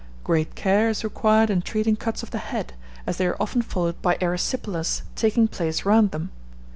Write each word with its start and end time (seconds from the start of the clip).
Great 0.23 0.55
care 0.55 0.89
is 0.89 1.03
required 1.03 1.51
in 1.51 1.61
treating 1.61 1.95
cuts 1.95 2.23
of 2.23 2.31
the 2.31 2.39
head, 2.39 2.73
as 3.05 3.17
they 3.17 3.27
are 3.27 3.39
often 3.39 3.61
followed 3.61 4.01
by 4.01 4.15
erysipelas 4.15 5.03
taking 5.15 5.47
place 5.47 5.85
round 5.85 6.09
them. 6.09 6.31